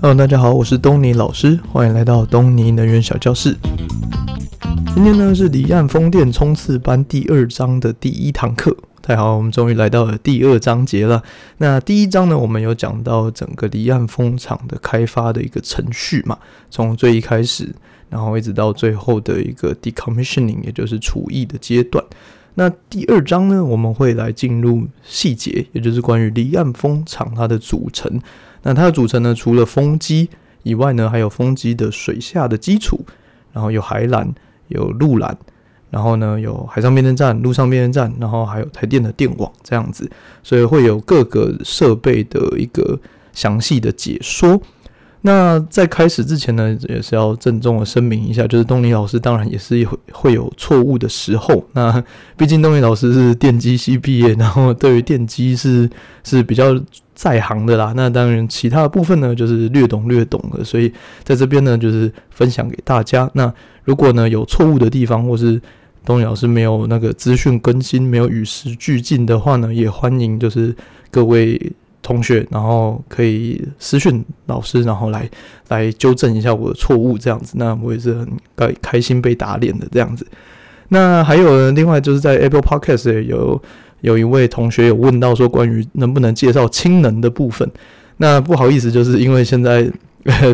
[0.00, 3.56] Hello，大家好，我是东尼老师，欢迎来到东尼能源小教室。
[4.94, 8.76] 今天呢是离岸风电冲刺班第二章的第一堂课。
[9.00, 11.22] 太好，我们终于来到了第二章节了。
[11.58, 16.38] 那第一章呢，我们有讲到整个离岸风场的开发的一个程序嘛，
[16.70, 17.74] 从最一开始，
[18.10, 22.04] 然后一直到最后的一个 decommissioning，也就是除役的阶段。
[22.54, 28.20] 那第二章呢，我们会来进入细节，也就是关于离岸风场它的组成。
[28.62, 30.28] 那它的组成呢，除了风机
[30.62, 33.04] 以外呢，还有风机的水下的基础，
[33.52, 34.26] 然后有海缆、
[34.68, 35.34] 有陆缆，
[35.90, 40.10] 然后呢有海上变电站、陆上变电站，然后还有台电的电网这样子，
[40.42, 42.98] 所以会有各个设备的一个
[43.32, 44.60] 详细的解说。
[45.24, 51.64] 那在开始之前呢，也是要郑重的声明一下，就是东尼老师当然也是会会有错误的时候。
[51.74, 52.02] 那
[52.36, 55.88] 毕竟东尼老师是电机系毕业，然后对于电机是
[56.24, 56.74] 是比较
[57.14, 57.92] 在行的啦。
[57.96, 60.62] 那当然其他的部分呢，就是略懂略懂的。
[60.64, 63.30] 所以在这边呢，就是分享给大家。
[63.34, 63.52] 那
[63.84, 65.60] 如果呢有错误的地方，或是
[66.04, 70.74] 东尼老师没有那个资讯更新，没有与时俱进的话呢，也欢迎就是
[71.10, 71.72] 各位。
[72.04, 75.30] 同学，然后可以私讯老师，然后来
[75.68, 80.26] 来纠正一下我的错误，这样子，那我也是很开开心被打脸的这样子。
[80.88, 83.62] 那还有呢，另外就是在 Apple Podcast 也有
[84.02, 87.68] 有一位同学有问到说，关于能不能介绍氢能的部分。
[88.18, 89.90] 那不好意思，就是因为现在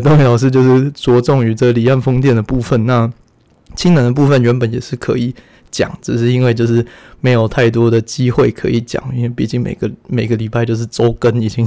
[0.01, 3.07] 东尼老师就是着重于这离岸风电的部分，那
[3.79, 5.33] 氢能的部分原本也是可以。
[5.71, 6.83] 讲，只是因为就是
[7.21, 11.63] 没有太多的机会可以讲，因为毕竟每个每个礼拜就是周更，已经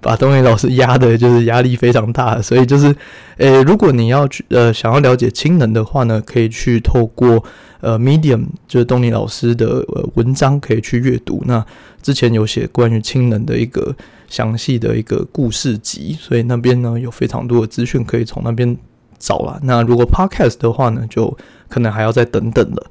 [0.00, 2.96] 把东尼老师压的就是压力非常大，所以就是，
[3.36, 7.44] 呃，如果你要去呃想要了解氢能的话呢，可以去透过
[7.80, 11.42] 呃 Medium 就是东尼老师的呃文章可以去阅读。
[11.44, 11.62] 那
[12.00, 13.94] 之前有写关于氢能的一个
[14.30, 18.74] 详细的一个故事集，所以那边呢有非常多的资讯可以从那边
[19.22, 19.60] 早了。
[19.62, 21.36] 那如果 Podcast 的话呢，就
[21.68, 22.90] 可能还要再等等了。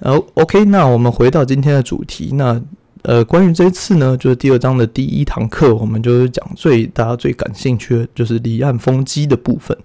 [0.00, 2.30] 然后，OK，那我们回到今天的主题。
[2.32, 2.60] 那
[3.02, 9.76] 呃，关于这次呢，就是第二章的第一堂课，我们就是讲最大家最感兴趣的，就是离岸风机的部分。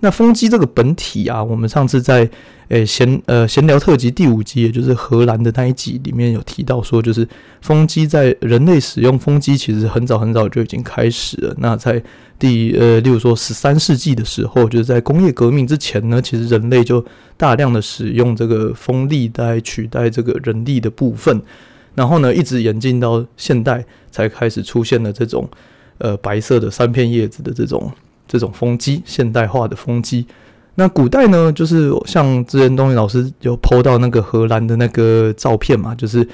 [0.00, 2.28] 那风机这个本体啊，我们上次在
[2.68, 7.26] 诶闲呃闲聊特辑第五集，也就是荷兰的那一集里面有提到说，就是
[7.62, 11.54] 风机在人类使用风机其实很早很早就已经开始了。
[11.58, 12.02] 那在
[12.38, 17.04] 第呃，例如说十三世纪的时候，就是在工业革命之前呢，其实人类就
[17.36, 21.42] 大量的使用这个风力来取代这个人力的部分，
[21.94, 25.48] 然后呢，一直演进到现代才开始出现了这种
[25.96, 27.90] 呃白色的三片叶子的这种
[28.28, 30.26] 这种风机，现代化的风机。
[30.76, 36.24] 那古代呢，就是像之前东尼老师有 po 到那个荷兰的那个照片嘛，就是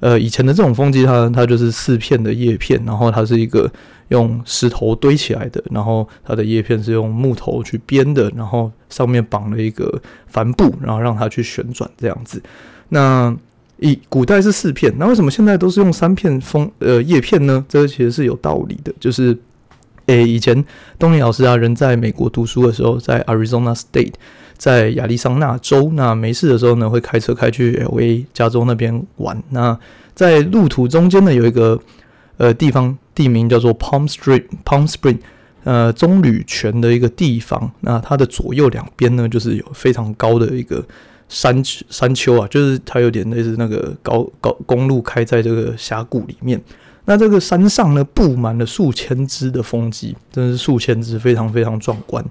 [0.00, 3.66] 呃以前的这种风机，它它就是四片的叶片，然后它是一个
[4.08, 12.42] 用石头堆起来的，然后它的叶片是用木头去编的，然后上面绑了一个帆布，然后让它去旋转这样子。
[12.90, 13.34] 那
[13.78, 17.64] 以古代是四片，那为什么现在都是用三片风呃叶片呢？
[17.70, 19.34] 这个其实是有道理的，就是。
[20.06, 20.64] 诶、以前
[20.98, 24.12] 东尼老师啊，人在美国读书的时候，在 Arizona State，
[24.58, 29.42] 在亚利桑那州，那没事的时候呢，会开车开去 LA 加州那边玩。
[29.50, 29.78] 那
[30.14, 31.80] 在路途中间呢，有一个
[32.36, 35.18] 呃地方地名叫做 Palm Street，Palm Spring，
[35.64, 37.72] 呃，棕榈泉的一个地方。
[37.80, 40.84] 那它的左右两边呢，就是有非常高的一个
[41.28, 46.60] 山山丘啊，就是它有点类似那个高高公路开在这个峡谷里面。
[47.06, 52.24] 那这个山上呢，布满了数千只的风机，真的是数千只，非常非常壮观。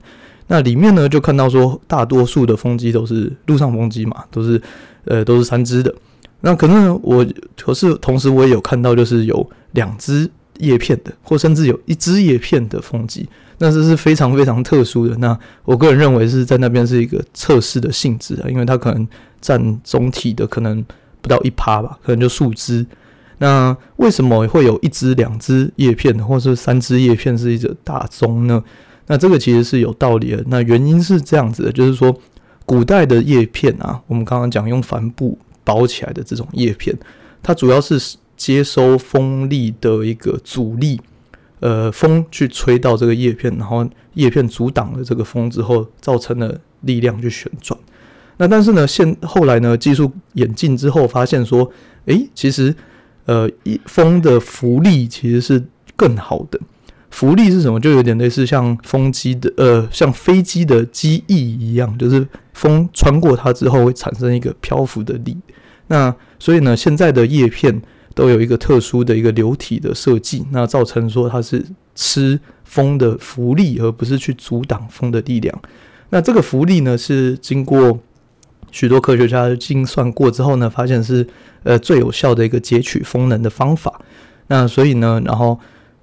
[0.48, 4.60] 那里面呢，就看到说，大多数的风机都是陆上风机嘛，都是
[5.06, 5.94] 呃都是三只的。
[6.42, 7.26] 那可能我
[7.56, 13.30] 可是同时我也有看到，就是有两只叶片的，或甚至有一只叶片的风机，
[13.60, 15.16] 那这是非常非常特殊的。
[15.18, 19.08] 那我个人认为是在那边是一个测试的性质啊，因为它可能
[19.40, 20.84] 占总体的可能
[21.22, 22.84] 不到一趴吧，可能就数只。
[23.40, 28.63] 那为什么会有一只、两只叶片，或是三只叶片是一个大宗呢？
[29.07, 30.44] 那这个其实是有道理的。
[30.48, 32.16] 那原因是这样子的，就是说
[32.66, 36.96] 古代的叶片啊，我们刚刚讲用帆布包起来的这种叶片，
[37.42, 41.02] 它主要是接收风力的一个阻力，
[41.60, 47.78] 呃，风去吹到这个叶片，然后叶片阻挡了这个风之后，造成了力量去旋转。
[48.38, 51.69] 那但是呢，现后来呢，技术演进之后，发现说，
[52.06, 52.74] 诶，其实。
[53.25, 53.50] 呃，
[53.86, 55.64] 风的浮力其实是
[55.96, 56.60] 更好的。
[57.10, 57.80] 浮力是什么？
[57.80, 65.38] 就有点类似像风机的，呃，像飞机的机翼一样，就是风穿过它之后会产生一个漂浮的力。
[65.88, 67.81] 那所以呢，现在的叶片
[68.16, 75.62] 都有一个特殊的一个流体的设计，那造成说它是吃风的浮力，而不是去阻挡风的力量。
[76.10, 78.00] 那这个浮力呢，是经过
[78.71, 81.25] 许多科学家精算过之后呢，发现是
[81.63, 84.00] 呃最有效的一个截取风能的方法。
[84.48, 85.60] 那所以呢，然后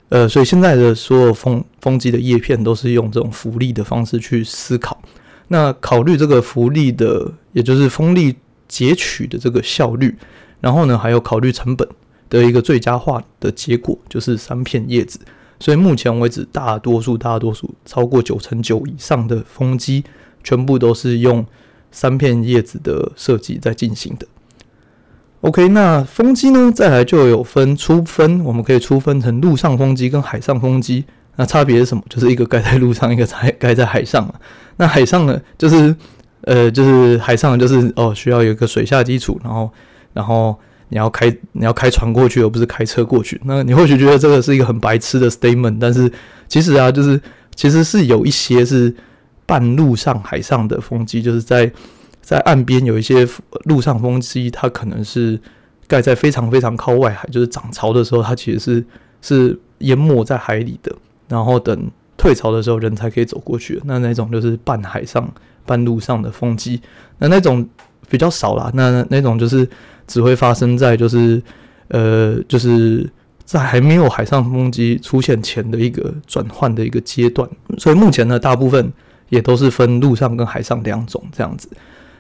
[0.09, 5.01] 呃，所以现在的所有风风机的叶片都是用这种浮力的方式去思考。
[5.49, 8.37] 那考虑这个浮力的，也就是风力
[8.69, 10.17] 截取的这个效率，
[10.61, 11.89] 然后呢，还有考虑成本
[12.29, 15.19] 的一个最佳化的结果，就是三片叶子。
[15.59, 20.03] 所以目前为止，大多数、大多数超过九成九以上的风机，
[20.43, 21.45] 全部都是用
[21.91, 24.27] 三片叶子的设计在进行的。
[25.43, 31.05] OK，那风机呢，再来就有分粗分，我们可以粗分成陆上风机跟海上风机。
[31.37, 32.03] 那差别是什么？
[32.11, 34.31] 就是一个盖在陆上，一个在盖在海上。
[34.77, 35.97] 那海上呢，就是
[36.43, 39.71] 呃，就是海上就是哦，需要有一个水下基础，然后
[40.13, 40.55] 然后
[40.91, 43.41] 你要开你要开船过去，而不是开车过去。
[43.47, 46.13] 那你或许觉得这个是一个很白痴的 statement，但是
[46.47, 47.19] 其实啊，就是
[47.55, 48.95] 其实是有一些是
[49.51, 51.69] 半陆上海上的风机，就是在
[52.23, 53.29] 在岸边有一些
[53.65, 55.37] 陆上风机，它可能是
[55.89, 58.85] 盖在非常非常靠外海，就是涨潮的时候，它其实是
[59.21, 60.95] 是淹没在海里的。
[61.27, 63.81] 然后等退潮的时候，人才可以走过去。
[63.85, 65.29] 那那种就是半海上、
[65.67, 66.81] 半陆上的风机，
[67.19, 67.69] 那那种
[68.09, 68.71] 比较少啦。
[68.73, 69.69] 那那种就是
[70.07, 71.43] 只会发生在就是
[71.89, 73.11] 呃，就是
[73.45, 77.51] 在还没有海上风机出现前的一个转换的一个阶段。
[77.79, 78.93] 所以目前呢，大部分
[79.31, 81.69] 也都是分陆上跟海上两种这样子。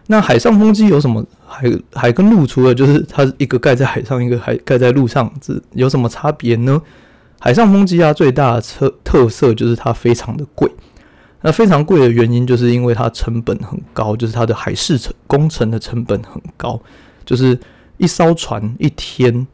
[0.06, 2.44] 那海上风机有什么海海跟陆？
[2.44, 6.80] 除了就是它一个盖在海上，一个还盖在陆上，这有什么差别呢？
[7.38, 10.68] 海上风机啊，最大的特特色就是它非常的贵。
[11.42, 16.80] 那非常贵的原因，就是因为它成本很高，就是它的海事成工程的成本很高。
[17.24, 17.56] 就是
[17.96, 19.46] 一艘船一天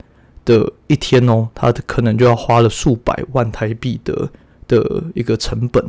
[0.44, 4.28] 的一天哦，它可能就要花了数百万台币的
[4.66, 5.84] 的一个成本。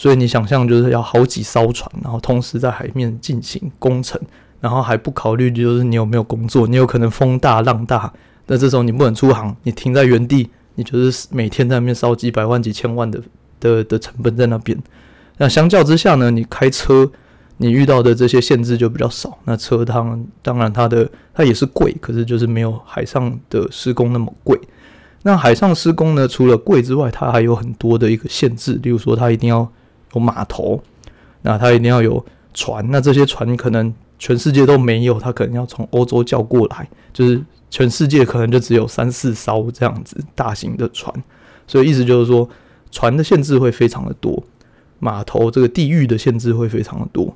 [0.00, 4.18] 所以你想象，就是要好几艘船，然后同时在海面进行工程，
[4.58, 8.10] 然后还不考虑就是你有没有工作，你有可能风大浪大，
[8.46, 10.48] 那这时候你不能出航，你停在原地。
[10.76, 13.20] 你就是每天在那边烧几百万、几千万的
[13.60, 14.78] 的的成本在那边，
[15.36, 17.10] 那相较之下呢，你开车
[17.58, 19.36] 你遇到的这些限制就比较少。
[19.44, 24.58] 那车它当然它的它也是贵，可是就是没有海上的施工那么贵。
[25.24, 29.70] 那海上施工呢，除了贵之外，它还有很多的一个限制，例如说它一定要
[30.14, 30.82] 有码头，
[31.42, 32.24] 那它一定要有
[32.54, 37.42] 船，那这些船可能全世界都没有，它可能要从欧洲叫过来，就是。
[37.72, 41.14] 全世界可能就只有三四艘这样子大型的船，
[41.68, 42.50] 所以意思就是说，
[42.90, 44.42] 船的限制会非常的多，
[44.98, 47.32] 码头这个地域的限制会非常的多，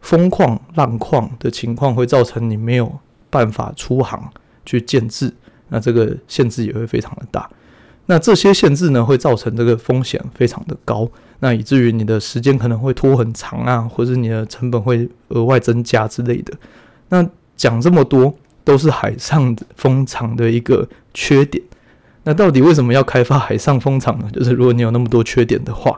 [0.00, 2.90] 风况、浪况的情况会造成你没有
[3.28, 4.32] 办法出航
[4.64, 5.30] 去建置，
[5.68, 7.46] 那这个限制也会非常的大。
[8.06, 11.06] 那这些限制呢，会造成这个风险非常的高，
[11.40, 16.54] 那以至于你的时间可能会拖很长啊，或者你的成本会额外增加之类的。
[17.08, 18.34] 那讲这么多。
[18.66, 21.62] 都是海上风场的一个缺点。
[22.24, 24.28] 那到底为什么要开发海上风场呢？
[24.32, 25.96] 就是如果你有那么多缺点的话，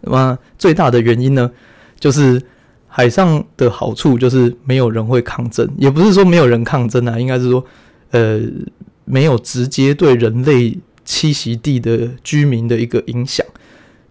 [0.00, 1.48] 那么最大的原因呢，
[2.00, 2.42] 就是
[2.88, 7.64] 海上的好处就是没有人会抗争，也不是说没有人抗争啊，应该是说，
[8.10, 8.40] 呃，
[9.04, 10.76] 没有直接对人类
[11.06, 13.46] 栖息地的居民的一个影响。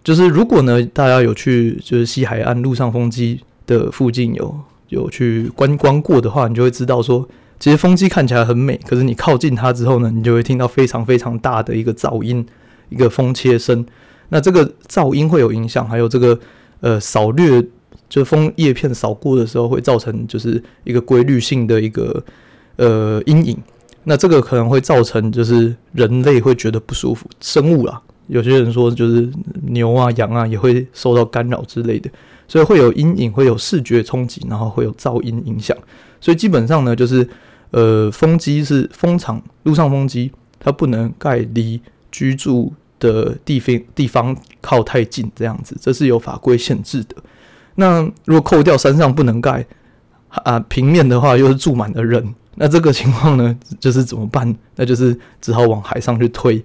[0.03, 4.59] 就是如果呢，大家有去就是西海岸陆上风机的附近有
[4.90, 7.28] 有去观光过的话，你就会知道说。
[7.59, 12.44] 其实风机看起来很美，可是你靠近它之后呢，你就会听到非常非常大的一个噪音，
[12.90, 13.85] 一个风切声。
[14.30, 16.40] 那这个噪音会有影响，还有这个
[16.80, 17.64] 呃扫掠，
[18.09, 22.23] 就风叶片扫过的时候会造成就是一个规律性的一个
[22.78, 23.56] 呃阴影。
[24.06, 29.30] 那这个可能会造成就是人类会觉得不舒服，生物啦，有些人说就是
[29.68, 32.09] 牛啊羊啊也会受到干扰之类的，
[32.47, 35.78] 所以会有阴影，会有视觉冲击，然后会有噪音影响。
[36.19, 37.28] 所以基本上呢，就是。
[37.73, 41.80] 呃，风机是风场，陆上风机，它不能盖离
[42.11, 47.16] 居住的地方地方靠太近，这样子，这是有法规限制的。
[47.76, 49.66] 那如果扣掉山上不能盖
[50.28, 54.54] 啊，平面的话又是住满了人，那这个情况呢，就是怎么办？
[54.76, 56.61] 那就是只好往海上去推。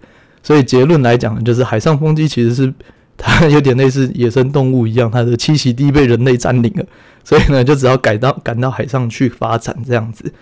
[0.46, 2.72] 所以结论来讲，就是海上风机其实是
[3.16, 6.86] 它有点类似野生动物一样，它的栖息地被人类占领了，
[7.24, 10.32] 所以呢，就只要改到赶到海上去发展这样子。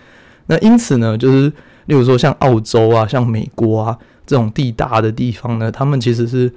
[0.45, 1.51] 那因此呢，就是
[1.87, 3.97] 例如说像澳洲啊、像美国啊
[4.27, 6.53] 这种地大的地方呢，他们其实是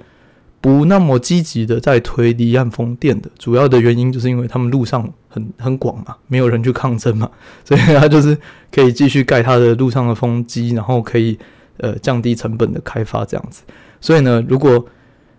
[0.61, 7.27] 不那么积极的在推离岸风电的，主要的原因就是因为他们路上很很广嘛，没有人去抗争嘛，
[7.65, 8.37] 所以他就是
[8.71, 11.39] 可以继续盖他的路上的风机，然后可以
[11.79, 13.63] 呃降低成本的开发这样子。
[13.99, 14.85] 所以呢，如果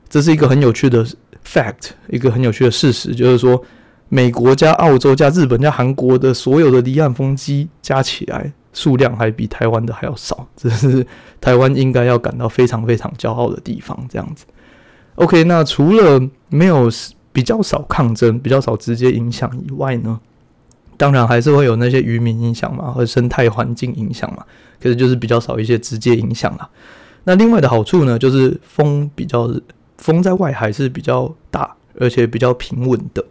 [0.08, 1.06] 这是一个很有趣的
[1.44, 3.62] fact，一个很有趣的事实，就是说
[4.08, 11.06] 美国加澳洲加日本加韩国的所有的离岸风机加起来数量还比台湾的还要少，这是
[11.40, 14.44] 台湾应该要感到非常非常骄傲的地方，这样子。
[15.16, 16.88] OK，那除了没有
[17.32, 20.18] 比较少抗争、比较少直接影响以外呢，
[21.00, 24.44] 当然还是会有那些渔民影响嘛，和生态环境影响嘛。
[24.78, 26.68] 可是就是比较少一些直接影响啦。
[27.24, 29.50] 那另外的好处呢，就是风比较
[29.96, 33.24] 风在外海是比较大，而且比较平稳的。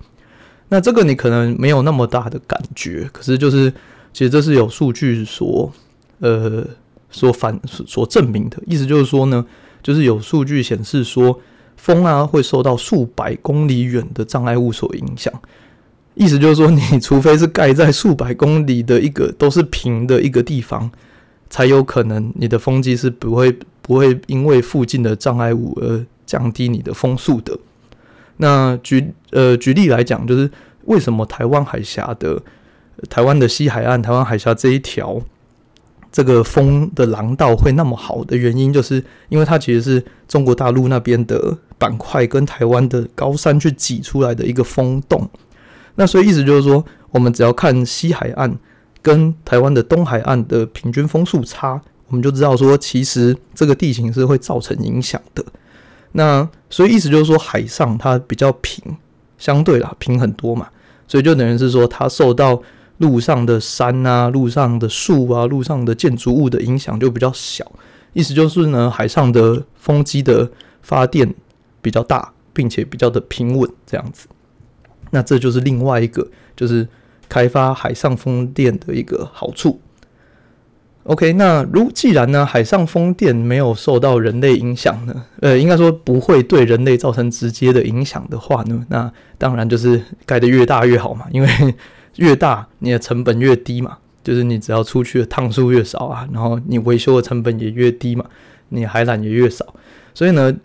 [0.70, 3.72] 那这个你可能没有那么大的感觉，可是就是
[4.12, 5.72] 其实这是有数据所
[6.20, 6.66] 呃
[7.12, 8.58] 所反所证明的。
[8.66, 9.46] 意思就是说呢，
[9.84, 11.40] 就是有数据显示说。
[11.82, 15.34] 风啊，会受到数百公里远的障碍物所影响。
[16.16, 20.90] 意思就是说，你除非是盖在数百公里的一个都是平的一个地方，
[21.50, 27.58] 才有可能你的风机是不会不会因为附近的障碍物而降低你的风速的。
[28.38, 30.50] 那举呃举例来讲，就是
[30.86, 32.42] 为什么台湾海峡的
[33.10, 35.22] 台湾的西海岸、台湾海峡这一条
[36.12, 41.58] 这个风的廊道会那么好的原因，就是因为它其实是中国大陆那边的。
[41.80, 45.26] 板块跟台湾的高山去挤出来的一个风洞，
[46.00, 48.58] 那所以意思就是说，我们只要看西海岸
[49.02, 55.44] 跟台湾的东海岸的平均风速差，我们就知道说，其实这个地形是会造成影响的。
[56.14, 58.82] 那所以意思就是说，海上它比较平，
[59.38, 60.70] 相对啦平很多嘛，
[61.06, 62.62] 所以就等于是说，它受到
[63.00, 67.70] 路上的山啊、路上的树啊、路上的建筑物的影响就比较小。
[68.14, 70.50] 意思就是呢，海上的风机的
[70.82, 71.36] 发电。
[71.82, 74.28] 比较大，并且比较的平稳，这样子，
[75.12, 76.88] 那这就是另外一个，就是
[77.28, 79.80] 开发海上风电的一个好处。
[81.04, 91.48] OK，那如既然呢，海上风电没有受到人类影响呢，呃，应该说不会对人类造成直接的影响的话呢，那当然就是盖得越大越好嘛，因为
[92.18, 98.26] 越大你的成本越低嘛，就是你只要出去的趟数越少啊，然后你维修的成本也越低嘛，
[98.70, 99.66] 你海缆也越少，
[100.14, 100.56] 所以呢。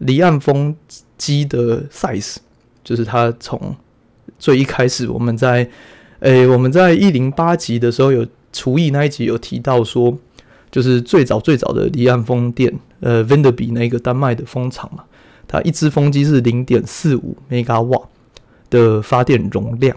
[0.00, 0.74] 离岸风
[1.18, 2.36] 机的 size，
[2.90, 3.72] 就是它从
[4.36, 5.70] 最一开始，我们在
[6.18, 10.18] 诶、我们在一零八集的时候有厨艺那一集有提到说，
[10.72, 15.04] 就是最早最早的离岸风电，呃，Vindeby 那个丹麦的风场嘛，
[15.46, 18.06] 它一只风机是零点四五 megawatt
[18.70, 19.96] 的发电容量。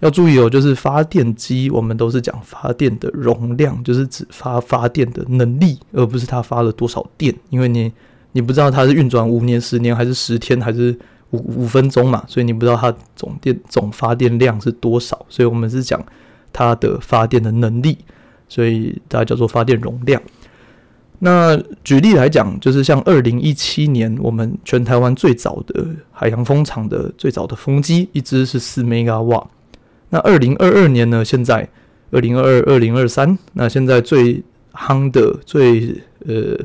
[0.00, 7.92] 要注意哦，就是发电机，我们都是讲发电的容量，就是指发发电的能力，而不是它发了多少电，因为你。
[8.32, 10.94] 你不知道它是运转五年、十年，还是十天，还是
[11.30, 12.24] 五五分钟嘛？
[12.26, 15.26] 所以你不知道它总电总发电量是多少。
[15.28, 16.04] 所以我们是讲
[16.52, 17.98] 它的发电的能力，
[18.48, 20.20] 所以大家叫做发电容量。
[21.18, 29.48] 那举例来讲，就是像二零一七年，我们全台湾最早的海洋风场的最早的风机，一只是四 mega 瓦。
[30.10, 31.24] 那二零二二年呢？
[31.24, 31.68] 现在
[32.10, 34.42] 二零二二、二零二三，那现在最
[34.72, 36.58] 夯的、最呃。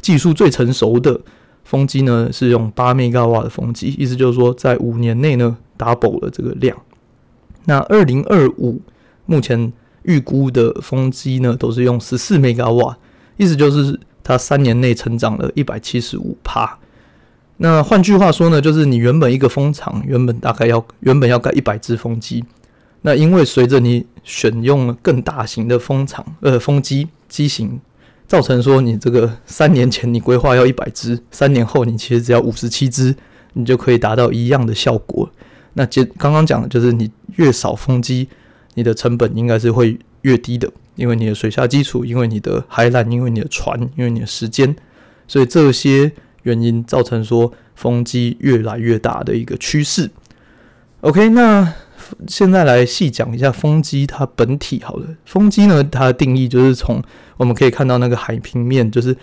[0.00, 1.20] 技术最成熟的
[1.68, 6.74] 风机呢，是用八 mega 瓦的风机，意思就是说，在五年内呢，double 了这个量。
[7.66, 8.80] 那二零二五
[9.26, 9.70] 目前
[10.04, 12.96] 预估的风机呢，都是用十四 mega 瓦，
[13.36, 16.78] 意思就是它三年内成长了一百七十五帕。
[17.58, 22.42] 那换句话说呢，就是你原本一个风场原本大概要原本要盖一百只风机，
[23.02, 27.78] 那因为随着你选用了更大型的风场呃风机机型。
[28.28, 33.16] 造成说，你这个三年前你规划要一百只，三年后你其实只要五十七只，
[33.54, 35.30] 你就可以达到一样的效果。
[35.72, 38.28] 那接刚刚讲的就是，你越少风机，
[38.74, 44.76] 你的成本应该是会越低的，因为你的水下基础，因为你的海缆，因为你的船，因为你的时间，
[45.26, 50.10] 所以这些原因造成说风机越来越大的一个趋势。
[51.00, 51.74] OK，那。
[52.26, 55.06] 现在来细讲一下风机它本体好了。
[55.24, 57.02] 风机呢，它的定义就是从
[57.36, 59.16] 我们可以看到那个海平面，就是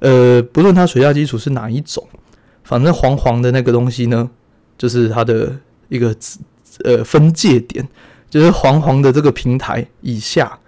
[0.00, 2.06] 呃，不论它水下基础是哪一种，
[2.64, 4.30] 反正黄黄的那个东西呢，
[4.76, 5.54] 就是它的
[5.88, 6.14] 一个
[6.84, 7.86] 呃分界点，
[8.30, 10.58] 就是黄黄的这个平台以下，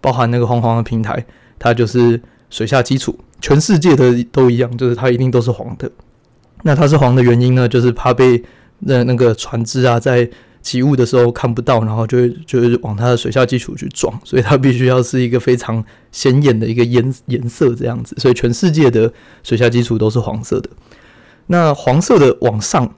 [0.00, 1.24] 包含那个黄黄的平台，
[1.58, 2.20] 它就是
[2.50, 3.18] 水下基础。
[3.40, 5.88] 全世界的都一样，就是它一定都是黄的。
[6.64, 8.42] 那它是黄的原因呢，就是怕被
[8.80, 10.28] 那那个船只啊在
[10.62, 19.12] 起雾的时候看不到，然后就会就会往它的水下基础去撞，所以它必须要是一个非常显眼的一个颜颜色这样子，所以全世界的
[19.42, 20.68] 水下基础都是黄色的。
[21.46, 22.94] 那黄色的往上，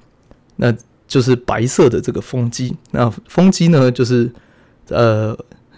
[0.56, 0.74] 那
[1.06, 2.76] 就是白色的这个风机。
[2.90, 4.30] 那风机呢，就是
[4.88, 5.36] 呃，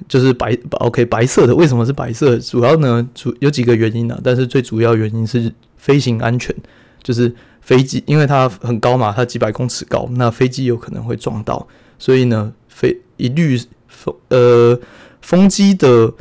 [0.09, 1.55] 就是白 OK 白色的。
[1.55, 2.39] 为什么是白色？
[2.39, 4.21] 主要呢，主有几个原因呢、啊？
[4.25, 6.55] 但是最主要原因是飞行安全，
[7.03, 11.67] 就是飞机因为它很高嘛，它几百公尺高，那飞机有可能会撞到，
[11.99, 14.79] 所以呢，飞一律风呃
[15.23, 16.13] 风机的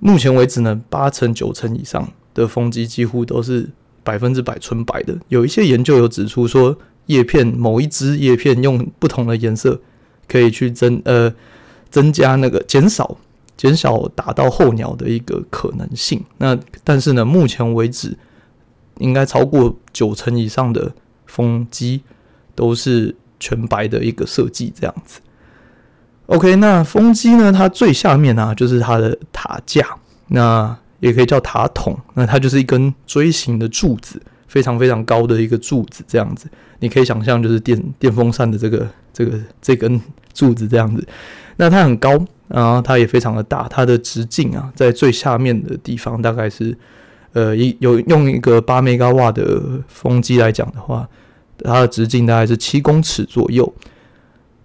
[0.00, 3.70] 目前为止呢，八成九成以上的风机几乎都是。
[4.06, 9.80] 百分之百纯白的，有一些研究有指出说，叶片某一支叶片用不同的颜色，
[10.28, 11.34] 可以去增呃
[11.90, 13.16] 增加那个减少
[13.56, 16.22] 减少打到候鸟的一个可能性。
[16.38, 18.16] 那但是呢，目前为止，
[18.98, 20.92] 应该超过九成以上的
[21.26, 22.02] 风机
[22.54, 25.20] 都是全白的一个设计这样子。
[26.26, 29.86] OK，那风机呢，它最下面啊就是它的塔架，
[30.28, 30.76] 那。
[30.98, 36.48] 也可以叫塔筒，那它就是一根锥形的柱子，非常非常高的一个柱子，这样子，
[36.80, 40.00] 你可以想象就是电电风扇的这个这个这根
[40.32, 41.06] 柱子这样子。
[41.58, 46.76] 那它很高，然后它也非常的大，它的直径啊，在最下面的地方大概是，
[47.36, 51.06] 呃，一有用一个八 mega 瓦的风机来讲的话，
[51.62, 53.70] 它的直径大概是七公尺左右。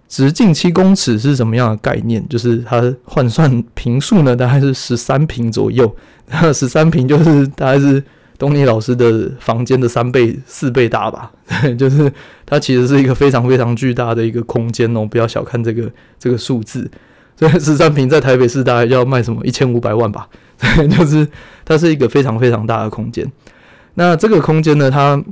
[0.08, 2.26] 直径七公尺是什么样的概念？
[2.30, 5.94] 就是它换算坪数呢，大概是十三 坪左右。
[6.28, 8.02] 那十三坪就是大概是
[8.38, 11.30] 东尼老师的房间的三倍、四倍大吧。
[11.60, 12.10] 对， 就是
[12.46, 16.90] 它其实是一个非常非常巨大的一个空间哦，不要小看这个这个数字。
[17.36, 20.26] 所以十三坪在台北市大概要卖什么一千五百万吧？
[20.62, 21.28] 对，就是
[21.64, 23.30] 它是一个非常非常大的空间。
[23.94, 25.22] 那这个空间呢，它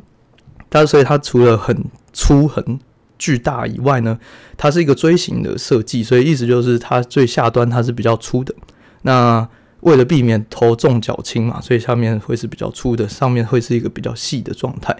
[0.68, 2.78] 它所以它除了很粗很。
[3.22, 4.18] 巨大以外呢，
[4.56, 8.54] 它是一个锥形的设计，所以意思就是它最下端它是比较粗的。
[9.02, 9.46] 那
[9.80, 14.96] 为了避免头重脚轻嘛，所以下面会是比较粗的，上面会是一个比较细的状态。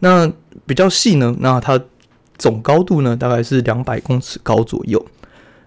[0.00, 0.28] 那
[0.66, 1.80] 比较细呢，那它
[2.36, 5.06] 总高度呢大概是两百公尺高左右。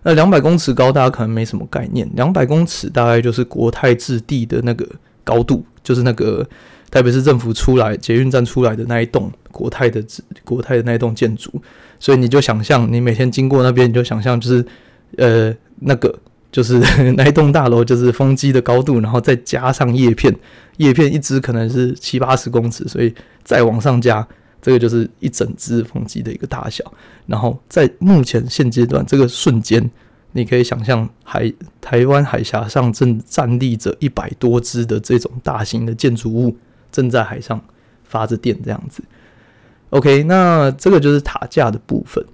[0.05, 4.87] 那两百公尺高大家可能没什么概念，两百公尺大概就是国泰置地的那个
[5.25, 6.47] 高度，就是那个。
[6.91, 10.01] 台北市政府出来捷运站出来的那一栋国泰的
[10.45, 11.51] 国泰的那一栋建筑，
[11.99, 14.65] 所以你就想象你每天经过那边，你就想象就是
[15.17, 16.17] 呃那个
[16.53, 16.79] 就是
[17.17, 20.33] 那一栋大楼就是风机的高度，然后再加上叶片，
[20.77, 24.25] 叶片一支可能是七八十公尺，所以再往上加，
[24.65, 26.83] 这个就是一整只风机的一个大小。
[27.27, 29.91] 然后在目前现阶段这个瞬间，
[30.31, 36.57] 你可以想象海台湾海峡上正站立着一百多只的这种大型的建筑物。
[36.91, 37.61] 正在海上
[38.05, 39.03] 发着电，这样子。
[39.91, 42.25] OK，那这个就是塔架的部分。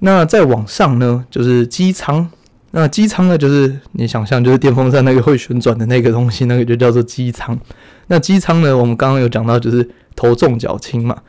[0.00, 2.28] 那再往上呢，就是机舱。
[2.70, 7.58] 那机舱呢，就是你想象，就是电风扇那个会旋转的那个东西，那个就叫做机舱。
[8.06, 11.20] 那机舱呢，我们刚刚有讲到，就是头重脚轻嘛。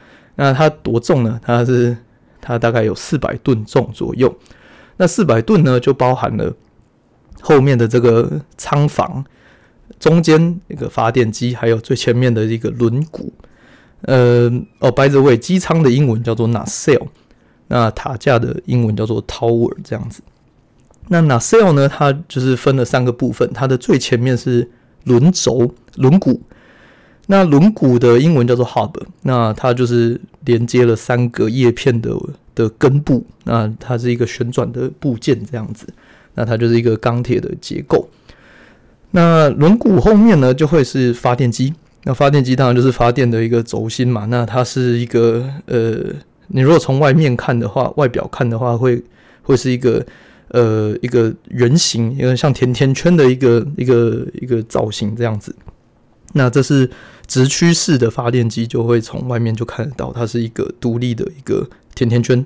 [0.41, 1.39] 那它多重呢？
[1.43, 1.95] 它是
[2.41, 4.35] 它大概有四百吨重左右。
[4.97, 6.51] 那四百吨呢，就包含了
[7.41, 9.23] 后面的这个仓房。
[9.99, 13.29] 中间一个发电机，还有最前面的一个轮毂。
[14.01, 14.49] 呃，
[14.79, 17.07] 哦，by the way，机舱的英文叫做 nacelle，
[17.67, 20.23] 那塔架的英文叫做 tower，这样子。
[21.09, 24.71] 那 nacelle 呢，它就是分了三个部分，它的最前面是
[25.03, 26.39] 轮轴轮毂，
[27.27, 32.15] 那轮毂的英文叫做 hub，那它就是连接了三个叶片的
[32.53, 35.87] 的根部，那它是一个旋转的部件，这样子，
[36.35, 38.09] 那它就是一个钢铁的结构。
[39.11, 41.73] 那轮毂后面呢，就会是发电机。
[42.03, 44.25] 那发电机当然就是发电的一个轴心嘛。
[44.25, 45.97] 那它是一个呃，
[46.47, 49.03] 你如果从外面看的话，外表看的话，会
[49.43, 50.03] 会是一个
[50.47, 55.55] 呃一个圆形，有点像甜甜圈的一个一个一个造型这样子。
[56.33, 56.89] 那这是
[57.27, 62.45] 直驱式的发电机，就会从外面就看得到，它是一个独立的一个甜甜圈。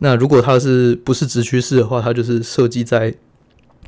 [0.00, 3.14] 那如果它是不是直驱式的话，它就是设计在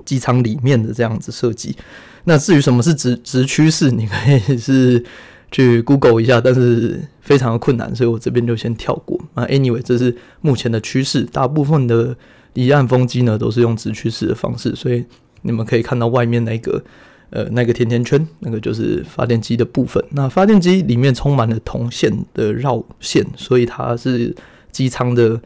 [0.05, 1.77] 机舱里面的这样子设计，
[2.25, 5.05] 那至于什么是直直驱式，你可以是
[5.51, 9.21] 去 Google 一下，但是非常的困难，所以我这边就先跳过。
[9.35, 12.17] 啊，anyway，这是目前的趋势，大部分的
[12.55, 15.05] 离岸风机呢都是用直驱式的方式，所以
[15.43, 16.83] 你们可以看到外面那个
[17.31, 20.03] 呃那个甜甜圈，那个就是发电机的部分。
[20.11, 24.35] 那发电机里面充满了铜线的绕线，所以它是
[24.71, 25.41] 机舱的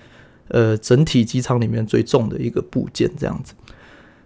[0.48, 3.54] 呃整体机舱里面最重的一个部件，这样子。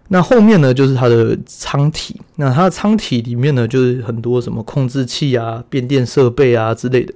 [0.09, 2.19] 那后面呢，就是它的舱体。
[2.35, 7.13] 那它的舱体里面呢，就是很多什么控制器啊、变电设备啊之类的。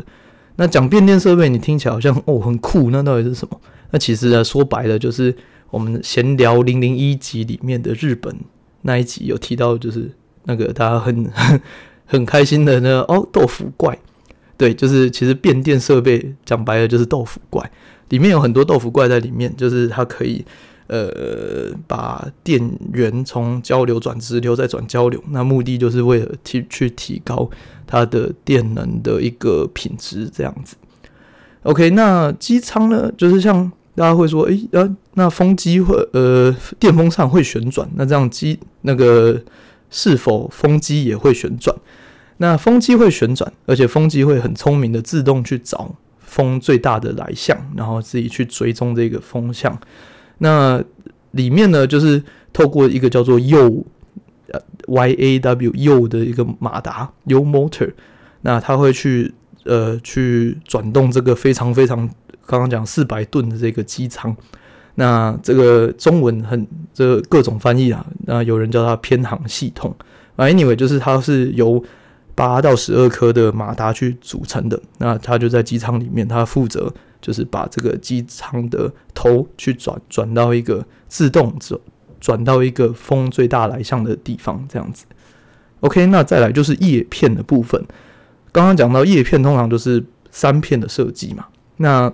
[0.56, 3.62] 那讲变电设备，你听起来好像哦很酷，那到底是什么？
[3.92, 5.36] 那其实呢，说白了就是
[5.70, 8.36] 我们闲聊零零一集里面的日本
[8.82, 10.12] 那一集有提到，就是
[10.44, 11.30] 那个大家很
[12.06, 13.98] 很开心的呢哦豆腐怪。
[14.58, 17.72] 对，就是其实变电设备讲白了就是豆腐怪，
[18.10, 20.44] 里面有很多豆腐怪在里面，就是它可以
[20.88, 27.50] 呃把电源从交流转直流再转交流，那目的就是为了提去提高
[27.88, 30.76] 它的电能的一个品质这样子。
[31.64, 39.42] OK，那机舱呢，就是像大家会说，诶，呃，那风机会呃电风扇会旋转，那这样机那个
[39.90, 41.76] 是否风机也会旋转？
[42.38, 49.78] 那风机会旋转，而且风机会很聪明的自动去找风最大的来向，然后自己去追踪这个风向。
[50.38, 50.82] 那
[51.32, 52.24] 里面呢，就是
[52.54, 53.84] 透过一个叫做 yaw
[54.88, 57.92] y a w Y 的一个马达 Y motor，
[58.42, 59.34] 那它会去
[59.66, 62.08] 呃去转动这个非常非常
[62.46, 64.36] 刚刚讲四百吨的这个机舱。
[65.00, 69.96] 那这个中文很这各种翻译啊，那有人叫它偏航系统
[70.36, 71.82] 啊，anyway 就是它是由
[72.36, 81.80] 八到十二颗的马达去组成的，那它就在机舱里面，它负责就是把这个机舱的头去转转到一个自动转
[82.20, 85.06] 转到一个风最大来向的地方，这样子。
[85.80, 87.82] OK，那再来就是叶片的部分。
[88.52, 91.46] 刚刚讲到叶片通常就是三片的设计嘛，
[91.78, 92.12] 那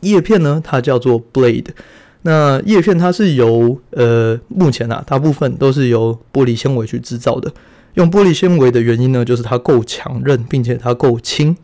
[0.00, 1.66] 叶片呢，它叫做 blade。
[2.26, 7.48] 那叶片它是由呃目前啊大部分都是由玻璃纤维去制造的。
[7.94, 11.56] 用玻璃纤维的原因呢，就是它够强韧，并且它够轻。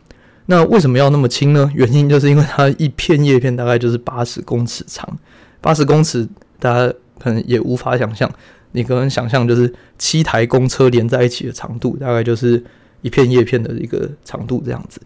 [0.46, 1.68] 那为什么要那么轻呢？
[1.74, 5.18] 原因就是因为它一片叶片大概就是八十公尺长，
[5.60, 6.28] 八十公尺
[6.60, 8.30] 大家可能也无法想象。
[8.70, 12.62] 你可能想象就是七台公车连在一起的长度，大概就是
[13.02, 15.00] 一片叶片的一个长度这样子。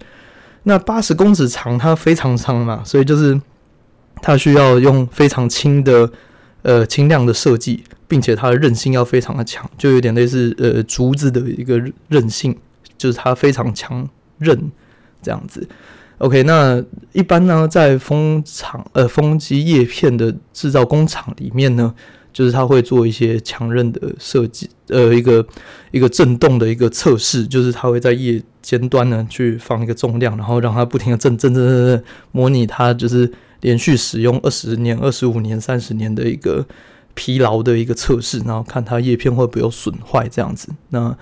[0.64, 3.40] 那八十公尺长，它非常长嘛，所以就是
[4.27, 6.11] 它需要用非常轻的
[6.62, 7.85] 呃轻量的设计。
[8.09, 12.57] 并且它的韧性要非常的强，就有点类似呃竹子的一个韧性，
[12.97, 14.09] 就是它非常强
[14.39, 14.57] 韧
[15.21, 15.69] 这样子。
[16.19, 21.93] OK，那一般呢，在风场呃风机叶片的制造工厂里面呢，
[22.33, 25.45] 就是它会做一些强韧的设计，呃一个
[25.91, 33.29] 一个震动的一个测试，就是它会在叶尖端呢去放一个重量，然后让它不停的震震震震震，模拟它就是
[33.66, 36.64] 连续使用二十年、二十五年、三十年的一个。
[37.18, 40.68] 疲劳的一个测试，然后看它叶片会不会有损坏这样子。
[40.90, 41.16] 那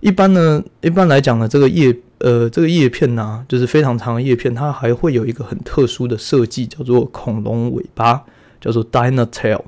[0.00, 8.24] 一般呢，一般来讲呢，这个叶呃这个叶片呢、就是非常长的叶片，它还会有一个很特殊的设计，叫做恐龙尾巴，
[8.62, 9.60] 叫做 dino tail，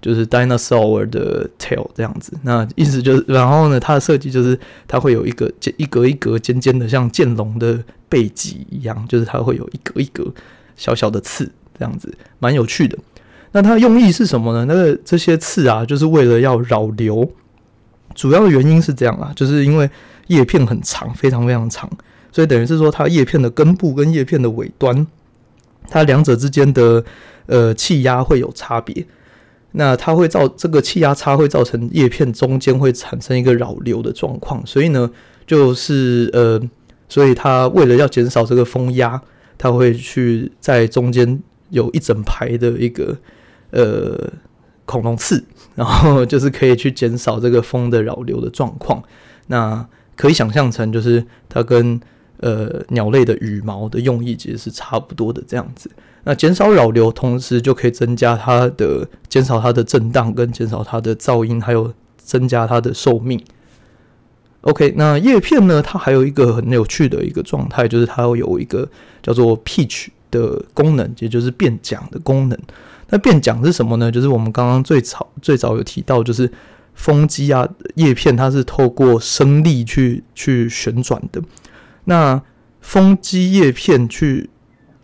[0.00, 2.32] 就是 dinosaur 的 tail 这样子。
[2.44, 10.32] 那意思就是，然后呢，它的设计就是它会有一个尖一格一格尖尖的，像剑龙的背脊一样，就是它会有一格一格
[10.80, 11.44] 小小的刺
[11.78, 12.96] 这样子，蛮有趣的。
[13.52, 14.64] 那它用意是什么呢？
[14.64, 17.30] 那个这些刺啊，就是为了要扰流。
[18.14, 19.88] 主要的原因是这样啊，就是因为
[20.28, 21.88] 叶片很长，非常非常长，
[22.32, 25.06] 所以等于是说，它叶片的根部跟叶片的尾端，
[25.88, 27.04] 它两者之间的
[27.46, 29.06] 呃气压会有差别。
[29.72, 34.64] 那它会造这个气压差会造成叶片中间会产生一个扰流的状况。
[34.66, 35.08] 所以呢，
[35.46, 36.60] 就是呃，
[37.08, 39.20] 所以它为了要减少这个风压，
[39.60, 43.16] 它会去在中间有一整排的一个。
[43.72, 44.28] 呃，
[44.84, 45.44] 恐龙刺，
[45.76, 49.00] 然后就是可以去减少这个风的扰流的状况。
[49.46, 52.00] 那可以想象成，就是它跟
[52.38, 55.88] 呃鸟类的羽毛的用意其实是差不多的这样子。
[56.24, 63.40] 那减少扰流，同时就可以增加它的减少它的震荡，跟减少它的噪音，还有增加它的寿命。
[64.62, 65.80] OK，那叶片呢？
[65.80, 68.86] 它还有一个很有趣的一个状态，就是它会有一个
[69.22, 72.58] 叫做 pitch 的功能，也就是变讲的功能。
[73.08, 74.10] 那变讲是什么呢？
[74.12, 76.50] 就是我们刚刚最早最早有提到，就是
[76.94, 81.42] 风机啊叶片，它是透过升力去去旋转的。
[82.04, 82.40] 那
[82.80, 84.50] 风机叶片去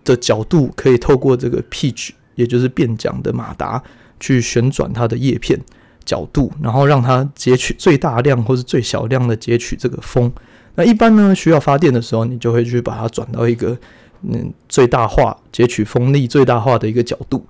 [0.04, 3.82] 的角度，可以透过这个 pitch，也就是变讲的马达
[4.20, 5.58] 去旋转它的叶片
[6.06, 10.32] 角度，然后让它截取最大量或是最小量的截取这个风。
[10.76, 13.76] 那一般呢，需要发电的时候，你就会去把它转到一个
[14.22, 17.44] 嗯最大化截取风力最大化的一个角度。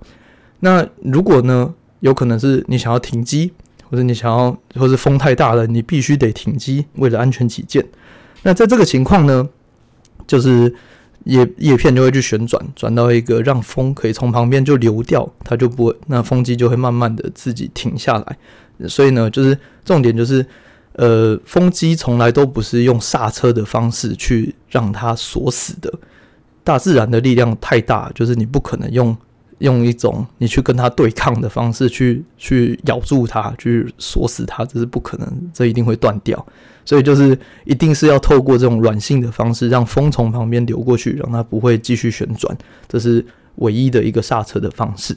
[0.61, 3.51] 那如果呢，有可能是你想要停机，
[3.89, 7.85] 或者你想要，或是风太大了，你必须得停机，为了安全起见。
[8.43, 9.47] 那在这个情况呢，
[10.25, 10.73] 就是
[11.25, 18.37] 叶叶片就会去旋转，转到一个让风可以从旁边就流掉，它就不会，那风机就会慢慢的自己停下来。
[18.87, 20.45] 所以呢，就是重点就是，
[20.93, 25.93] 呃，风机从来都不是用刹车的方式去让它锁死的。
[26.63, 29.15] 大自然的力量太大，就是你不可能用。
[29.59, 36.45] 用一种你去跟它对抗的方式去去咬住它，去锁死它，这是不可能，这一定会断掉。
[36.87, 43.23] 所以就是一定是要透过这种软性的方式，让风从旁边流过去，让它不会继续旋转，这是
[43.55, 45.13] 唯一的一个刹车的方式。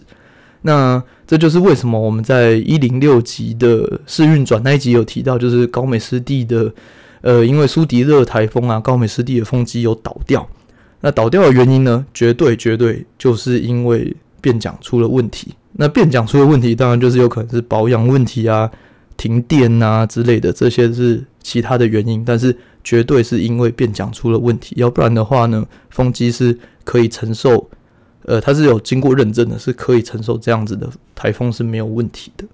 [0.63, 6.75] 那这就是为什么我们在一零六集的试运转那一集有提到，就是高美湿地的，
[7.21, 10.45] 呃，因为苏迪勒台风啊，高美湿地的风机有倒掉。
[11.03, 12.05] 那倒掉的原因呢？
[12.13, 15.55] 绝对绝对就是因为变桨出了问题。
[15.75, 18.69] 那变桨出了问题，当然就是有可能是保养问题啊、
[19.17, 22.25] 停电啊之类的，这些是其他的原因。
[22.25, 27.69] 但是绝对是因为变桨出了问题，要不然的话呢，风机是可以承受，
[28.25, 32.45] 呃，它是有经过认证的，是可以承受这样子的台风是没有问题的。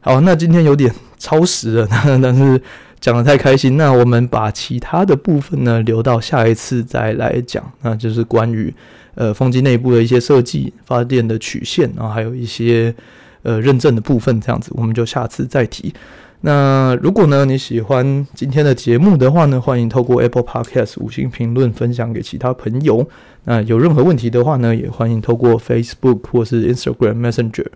[0.00, 2.60] 好，那今天有点超时了，但是。
[3.00, 7.64] 讲得太开心，那我们把其他的部分呢留到下一次再来讲。
[7.80, 8.70] 那就是关于
[9.14, 12.94] 呃风机内部的一些设计、发电的曲线，然后还有一些
[13.40, 15.94] 呃认证的部分，这样子我们就下次再提。
[16.42, 23.06] 那如果呢你喜欢今天的节目的话呢，欢迎透过 Apple Podcast 五星评论分享给其他朋友。
[23.44, 27.66] 那有任何问题的话呢，也欢迎透过 Facebook 或是 Instagram Messenger、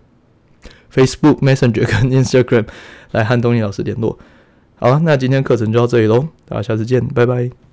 [0.93, 2.65] Facebook Messenger 跟 Instagram
[3.11, 4.17] 来和东尼老师联络。
[4.77, 7.64] 好，那今天课程就到这里喽，大家下次见，拜拜。